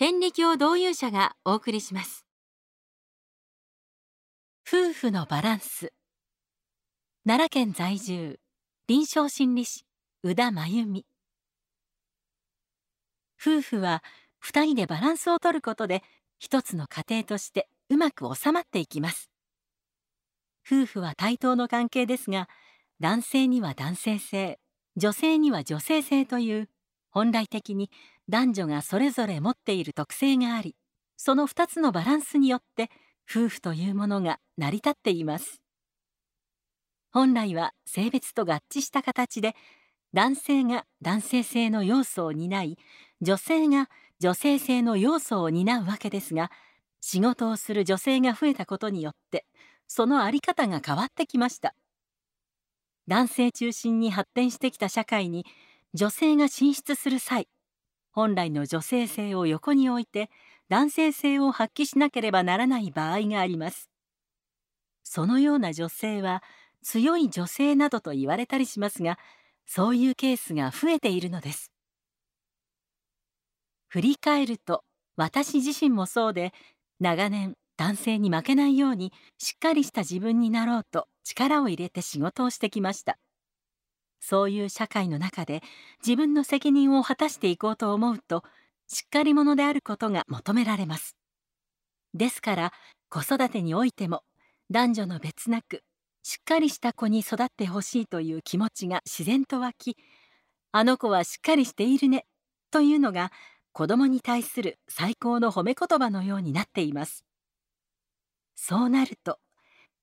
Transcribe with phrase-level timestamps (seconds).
[0.00, 2.24] 天理教導遊者がお送りします。
[4.66, 5.92] 夫婦のバランス。
[7.26, 8.40] 奈良県在住
[8.88, 9.84] 臨床心理士
[10.22, 11.04] 宇田真由美。
[13.38, 14.02] 夫婦は
[14.38, 16.02] 二人でバランスを取ることで
[16.38, 19.28] 一つの家庭としてうまく収まっていきます。
[20.66, 22.48] 夫婦は対等の関係ですが
[23.00, 24.58] 男性には男性性
[24.96, 26.70] 女性には女性性という
[27.10, 27.90] 本来的に
[28.30, 30.76] 男女がそれぞれ持っている特性があり
[31.16, 32.88] その2つのバランスによって
[33.28, 35.60] 夫婦というものが成り立っています。
[37.10, 39.56] 本来は性別と合致した形で
[40.14, 42.78] 男性が男性性の要素を担い
[43.20, 43.88] 女性が
[44.20, 46.52] 女性性の要素を担うわけですが
[47.00, 49.44] 仕事をする女性が増えたことによって
[49.88, 51.74] その在り方が変わってきました。
[53.08, 55.44] 男性中心に発展してきた社会に
[55.94, 57.48] 女性が進出する際
[58.12, 60.30] 本来の女性性を横に置いて
[60.68, 63.90] 男性性を発揮しなければならない場合があります。
[65.02, 66.42] そのような女性は
[66.82, 69.18] 強い女性などと言われたりしますが
[69.66, 71.72] そういうケースが増えているのです。
[73.88, 74.84] 振り返ると
[75.16, 76.52] 私自身もそうで
[77.00, 83.18] 長年男性に負けないようにしっかりした自分になろうと力を入れて仕事をしてきました。
[84.20, 85.62] そういう社会の中で
[86.04, 88.44] 自分の責任を果たしていこうと思うと
[88.86, 91.16] しっかり者であることが求められます。
[92.14, 92.72] ですから
[93.08, 94.22] 子育てにおいても
[94.70, 95.82] 男女の別なく
[96.22, 99.96] しっかりした子に育ってほしいという気持ちが自然と湧き
[100.72, 102.26] あの子はしっかりしているね
[102.70, 103.32] というのが
[103.72, 107.24] 子供に対する最高の褒め言葉のようになっています。
[108.54, 109.38] そうなると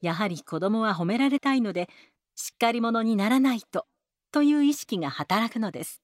[0.00, 1.88] やはり子供は褒められたいので
[2.36, 3.86] しっかり者にならないと
[4.34, 6.02] という意識が働くのです。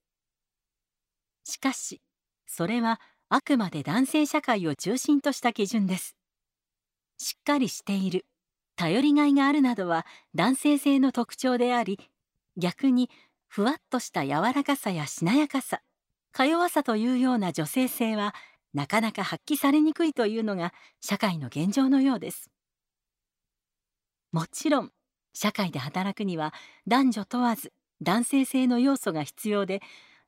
[1.42, 2.00] しかし
[2.46, 6.14] それはあくまで男性社会を中心とした基準です。
[7.18, 8.26] しっかりしている
[8.76, 11.98] 頼りがいがあるなどは男性性の特徴であり
[12.56, 13.10] 逆に
[13.48, 15.80] ふわっとした柔らかさやしなやかさ
[16.30, 18.32] か弱さというような女性性は
[18.72, 22.48] なかなか発揮されにくいというのが社会の現状のようです。
[24.30, 24.92] もちろん
[25.34, 26.54] 社会で働くには
[26.86, 29.80] 男女問わず男性性の要素が必要で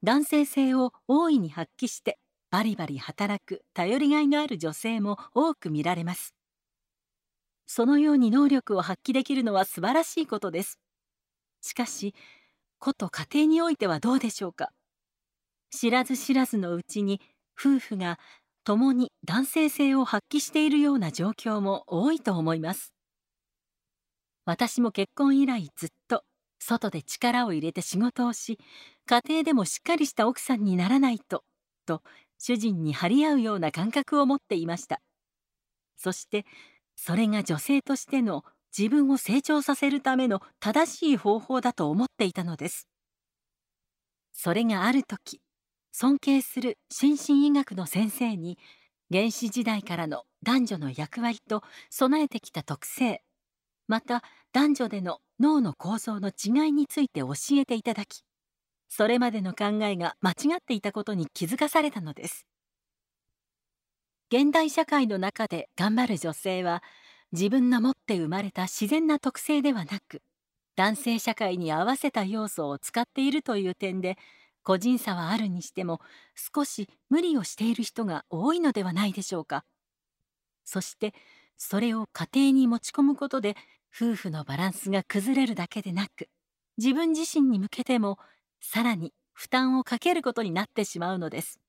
[0.03, 2.19] 男性性を大いに発揮して
[2.51, 6.35] バリバリ働く頼りがいがある女性も多く見られます。
[7.67, 10.79] そのように能力を発揮できるのは素晴らしいことです。
[11.61, 12.15] しかし
[12.79, 14.73] 子と家庭においてはどうでしょうか。
[15.71, 17.21] 知らず知らずのうちに
[17.59, 18.19] 夫婦が
[18.65, 22.93] 共に男性性を発揮しているような状況も多いと思います。
[24.45, 26.25] 私も結婚以来ずっと
[26.63, 28.59] 外で力を入れて仕事をし
[29.07, 31.45] 家庭でもしっかりした奥さんにならないと
[31.87, 32.03] と
[32.39, 35.01] 主人に張り合うような感覚を持っていました。
[35.97, 36.45] そして
[36.97, 38.45] それが女性としての
[38.77, 42.89] 自分を成長させるための正しい方法だと思っていたのです。
[44.33, 45.41] それがある時
[45.93, 48.59] 尊敬する心身医学の先生に
[49.13, 53.23] 原始時代からの男女の役割と備えてきた特性
[53.87, 58.23] また男女での脳の構造の違いについて教えていただき
[58.89, 62.47] それまでの考えが間違っていたことに気づかされたのです。
[64.33, 66.83] 現代社会の中で頑張る女性は
[67.33, 70.23] 自分の持って生まれた自然な特性ではなく
[70.77, 74.17] 男性社会に合わせた要素を使っているという点で
[74.63, 76.01] 個人差はあるにしても
[76.55, 79.65] 少し無理をしている人が多いのではないでしょうか。
[80.65, 81.15] そして
[81.57, 83.57] それを家庭に持ち込むことで
[83.95, 86.29] 夫婦のバランスが崩れるだけでなく
[86.79, 88.19] 自分自身に向けても
[88.61, 91.61] さらに負担をかけることになってしまうのです。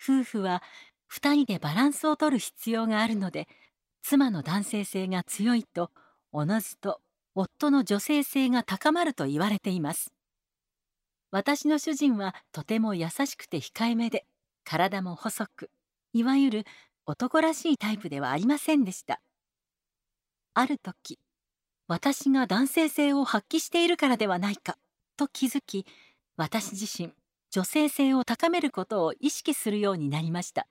[0.00, 0.62] 夫婦は
[1.10, 3.48] 2人でバランスを取る必要があるので
[4.02, 5.90] 妻の男性性が強いと
[6.30, 7.00] おのずと
[7.34, 10.12] 夫の女性性が高まると言われています。
[11.30, 14.24] 私の主人はとても優しくて控えめで
[14.62, 15.70] 体も細く
[16.12, 16.64] いわゆる
[17.06, 19.20] 男らしいタイプではありませんでした。
[20.54, 21.18] ある時
[21.86, 24.78] 私が男性性を発揮しているからではないか
[25.16, 25.86] と気づき
[26.36, 27.12] 私自身
[27.50, 30.66] 女性性を高めることを意識するようになりました。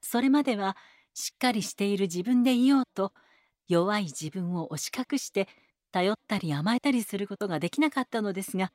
[0.00, 0.76] それまでは
[1.14, 3.12] しっかりしている自分でいようと
[3.66, 5.48] 弱い自分を押し隠して
[5.90, 8.70] 頼ったり甘えたりすることができなかったのですが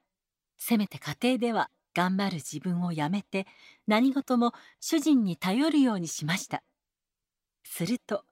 [0.58, 3.48] せめて家庭では頑張る自分をやめて
[3.88, 6.64] 何事も主人に頼るようにしました。
[7.64, 8.24] すると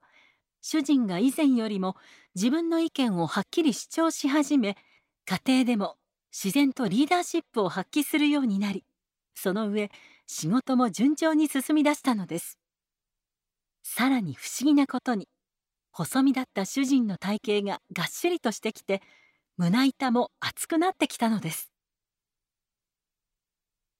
[0.62, 1.96] 主人が以前よりも
[2.34, 4.76] 自分の意見をはっきり主張し始め
[5.26, 5.96] 家庭でも
[6.32, 8.84] 自然とリーダーシップを発揮するようになり
[9.34, 9.90] その上
[10.26, 12.58] 仕事も順調に進み出したのです。
[13.82, 15.28] さらに不思議なことに
[15.90, 19.02] 細身だった主人の体型ががっしりとしてきて
[19.58, 21.72] 胸板も厚くなってきたのです。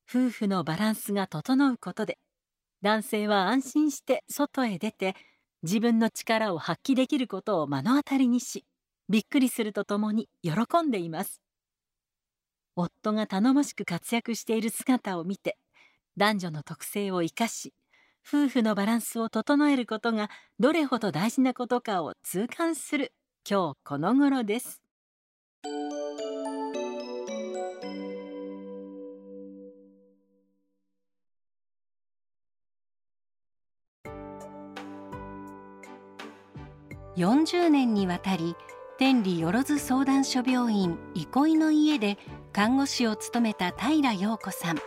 [0.08, 2.18] 夫婦のバランスが整うことで
[2.82, 5.16] 男性は安心して外へ出て
[5.62, 8.64] 自分の力を発揮できることを目の当たりにし
[9.08, 11.42] びっくりするとともに喜んでいます。
[12.74, 15.58] 夫が頼もしく活躍している姿を見て
[16.16, 17.74] 男女の特性を生かし
[18.26, 23.12] 夫婦のバランスを整えることがどれほど大事なことかを痛感する
[23.48, 24.80] 今日この頃です。
[37.22, 38.56] 40年にわたり
[38.98, 42.18] 天理よろず相談所病院憩いの家で
[42.52, 44.78] 看護師を務めた平陽子さん。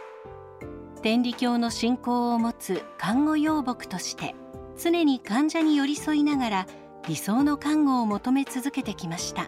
[1.01, 4.35] 天理教の信仰を持つ看護養牧として
[4.77, 6.67] 常に患者に寄り添いながら
[7.07, 9.47] 理想の看護を求め続けてきました。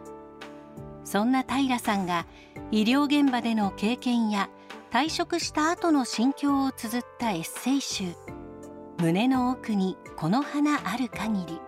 [1.04, 2.26] そんな平さんが
[2.72, 4.50] 医療現場での経験や
[4.92, 8.14] 退職した後の心境を綴ったエッセイ集
[9.00, 11.60] 「胸の奥にこの花ある限り」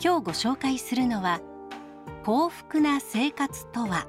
[0.00, 1.40] 今日ご紹介するのは
[2.24, 4.06] 幸福な生活とは？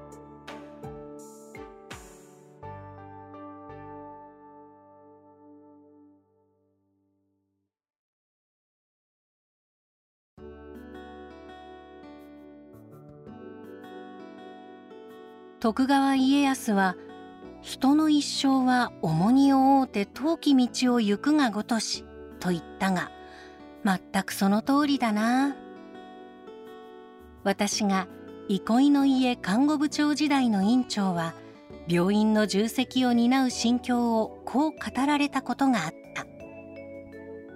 [15.59, 16.95] 徳川家康は
[17.61, 22.05] 人の一生は重荷を負うて遠き道を行くがごとし
[22.39, 23.11] と言ったが
[23.83, 25.55] 全くその通りだな。
[27.43, 28.07] 私が
[28.47, 31.33] 憩いの家看護部長時代の院長は
[31.87, 36.25] 病院の重責を担う心境をこう語られたことがあった。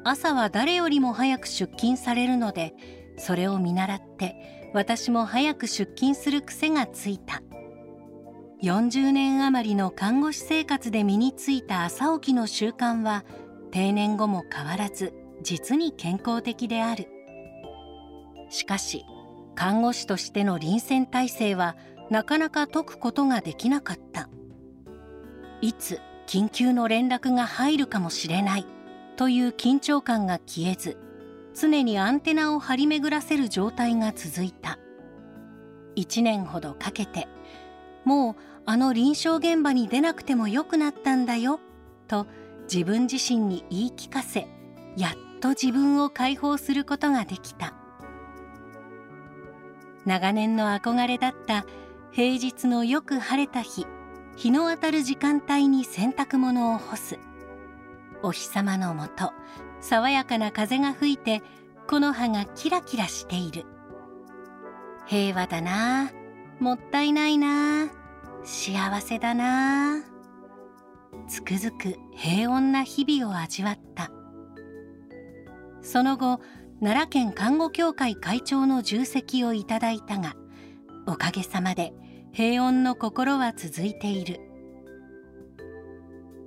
[0.05, 2.73] 朝は誰よりも早く出勤されるので
[3.17, 7.41] それを見習って私も早く出勤する癖がついた。
[8.61, 13.25] 40年余りの看護師生活で身についた朝起きの習慣は
[13.71, 17.07] 定年後も変わらず実に健康的である。
[18.49, 19.05] しかし
[19.55, 21.75] 看護師としての臨戦態勢は
[22.09, 24.29] なかなか解くことができなかった。
[25.61, 28.65] いつ緊急の連絡が入るかもしれない
[29.15, 30.97] という緊張感が消えず
[31.53, 34.79] 常にアンテナを張り巡らせる状態が続いた。
[35.95, 37.27] 1年ほどかけて
[38.03, 38.35] もう
[38.65, 41.59] あの臨床現場に出なくてもよくなったんだよ
[42.07, 42.25] と
[42.71, 44.47] 自分自身に言い聞かせ
[44.97, 47.82] やっと自分を解放することができた。
[50.05, 51.65] 長年の憧れだった
[52.11, 53.87] 平日のよく晴れた日
[54.35, 57.19] 日の当たる時間帯に洗濯物を干す。
[58.23, 59.31] お日様のもと
[59.81, 61.41] 爽やかな風が吹いて
[61.87, 63.65] 木の葉がキラキラしている。
[65.05, 66.11] 平和だな
[66.59, 67.89] もったいないな
[68.43, 70.01] 幸せだな。
[71.27, 74.11] つくづく平穏な日々を味わった。
[75.81, 76.39] その後
[76.83, 80.35] 奈良県看護協会会長の重責をいただいたが
[81.07, 81.93] おかげさまで
[82.33, 84.41] 平穏の心は続いている。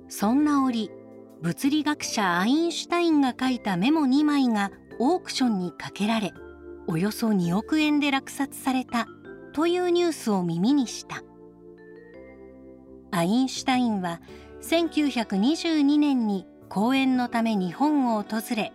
[0.09, 0.91] そんな折
[1.41, 6.31] 物理学者アインシュタインが書いたメモ2枚がオークションにかけられ
[6.85, 9.07] およそ2億円で落札された
[9.53, 11.23] というニュースを耳にした。
[13.09, 14.21] アインシュタインは
[14.61, 18.71] 1922年に講演のため日本を訪れ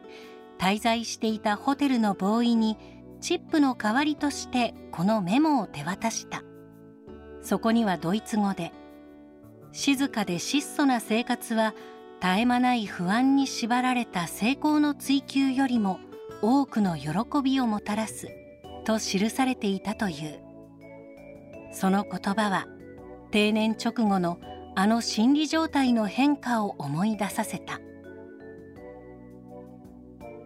[0.62, 2.78] 滞在していたホテルのボーイに
[3.20, 6.44] チップの代わりとしてこのメモを手渡した
[7.42, 8.70] そこにはドイツ語で
[9.72, 11.74] 「静かで質素な生活は
[12.20, 15.98] 絶え間ない不安に縛られた成功の追求よりも
[16.42, 17.10] 多くの喜
[17.42, 18.28] びをもたらす」
[18.86, 20.38] と記されていたという
[21.72, 22.68] その言葉は
[23.32, 24.38] 定年直後の
[24.76, 27.80] あの心理状態の変化を思い出させた。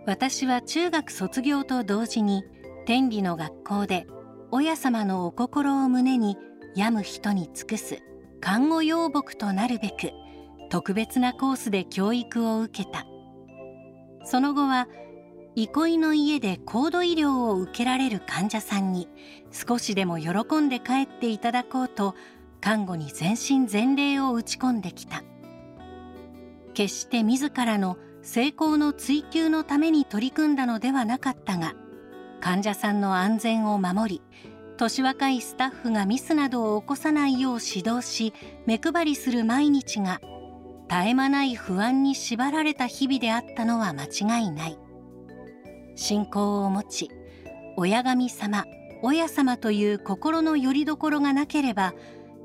[0.06, 2.44] 私は中学卒業と同時に
[2.86, 4.06] 天理の学校で
[4.52, 6.36] 親様のお心を胸に
[6.76, 7.98] 病む人に尽くす
[8.40, 10.12] 看護養牧となるべく
[10.70, 13.04] 特別なコースで教育を受けた。
[14.24, 14.86] その後は
[15.56, 19.08] 憩いの家で高度医療を受けられる患者さんに
[19.50, 22.14] 少しでも喜んで帰っていただこうと
[22.60, 25.24] 看護に全身全霊を打ち込んできた。
[26.74, 27.96] 決して自らの
[28.26, 31.74] 成功の追求のために取り組んだのではなかったが
[32.40, 34.22] 患者さんの安全を守り
[34.76, 38.34] 年若いスタッフがミスなどを起こさないよう指導し
[38.66, 40.20] 目配りする毎日が
[40.90, 44.78] 絶え間ない不安に縛られた日々であったのは間違いない。
[45.94, 47.10] 信仰を持ち
[47.76, 48.66] 親神様
[49.02, 51.94] 親様という心の拠り所がなければ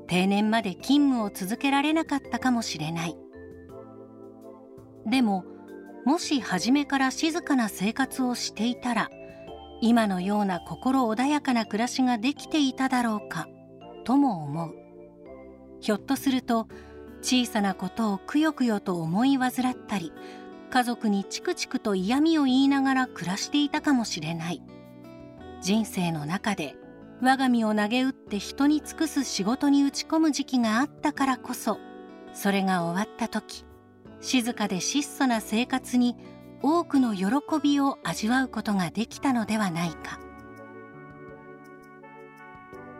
[0.06, 3.16] 定年まで勤務を続けられなかったかもしれない。
[5.06, 5.44] でも
[6.04, 9.10] もし初めから静かな生活をしていたら
[9.80, 13.48] 今のような心穏やかな暮らしができていただろうか
[14.04, 14.74] とも思う。
[15.80, 16.68] ひょっとすると
[17.20, 20.12] 小さなことをくよくよと思い患ったり
[20.70, 24.62] 家族にチクチクと嫌味を言いながら暮らしていたかもしれない。
[25.60, 26.74] 人生の中で
[27.20, 31.78] 我が身を投げ打って人に尽くす仕事に打ち込む時期があったからこそ
[32.34, 33.64] それが終わった時
[34.22, 36.16] 静かで質素な生活に
[36.62, 37.26] 多くの喜
[37.60, 40.20] びを味わうことができたのではないか。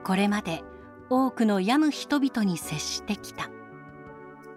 [0.04, 0.64] これまで
[1.08, 3.48] 多くの病む人々に接してきた。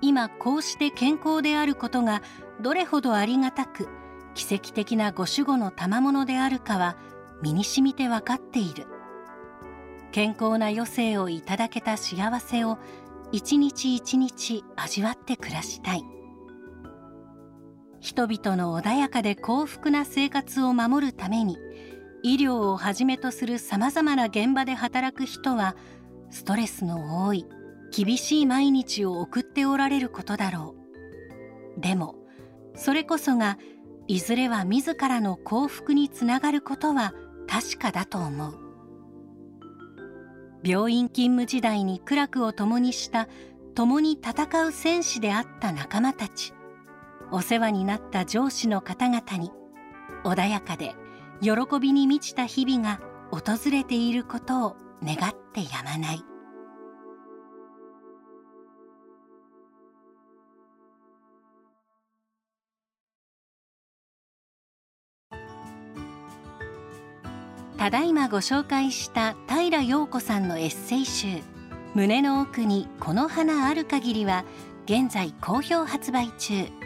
[0.01, 2.23] 今こうして健康であることが
[2.61, 3.87] どれほどありがたく
[4.33, 6.97] 奇跡的なご守護の賜物であるかは
[7.43, 8.87] 身にしみて分かっている。
[10.11, 12.79] 健康な余生をいただけた幸せを
[13.31, 16.14] 一日一日味わって暮らしたい。
[18.05, 21.57] 人々の穏やかで幸福な生活を守るために
[22.21, 25.75] 医療をはじめとするさまざまな現場で働く人は
[26.29, 27.47] ストレスの多い
[27.91, 30.75] 厳しい毎日を送っておられることだろ
[31.77, 31.81] う。
[31.81, 32.15] でも
[32.75, 33.57] それこそが
[34.07, 37.15] いずれは自らの幸福につながることは
[37.47, 38.59] 確かだと思う。
[40.63, 43.27] 病院勤務時代に苦楽を共にした
[43.73, 46.54] 共に戦う戦士であった仲間たち。
[47.31, 49.51] お世話になった上司の方々に
[50.23, 50.95] 穏やかで
[51.41, 52.99] 喜びに満ちた日々が
[53.31, 56.23] 訪れていることを願ってやまない。
[67.77, 71.27] ただいまご紹介した平陽子さんのエッセイ集
[71.93, 74.43] 「胸の奥にこの花ある限り」は
[74.85, 76.84] 現在好評発売中。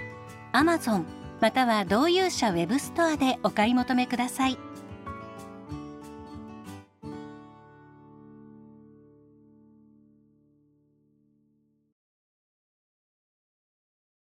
[0.52, 1.06] Amazon
[1.40, 4.58] または同友者ウェブストアでお買い求めください。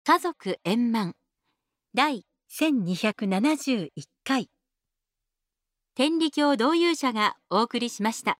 [0.06, 1.14] 家族円満。
[1.94, 3.90] 第1271
[4.24, 4.50] 回。
[5.96, 8.32] 天理教同友者がお送りしました。